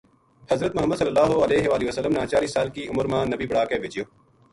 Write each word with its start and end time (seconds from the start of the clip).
حضرت 0.51 0.75
محمد 0.75 0.97
ﷺ 1.01 2.13
نا 2.15 2.25
چالی 2.31 2.47
سال 2.55 2.69
کی 2.79 2.87
عمر 2.93 3.05
ما 3.11 3.21
نبی 3.33 3.45
بنا 3.51 3.63
کے 3.73 3.79
بھیجیو۔ 3.83 4.03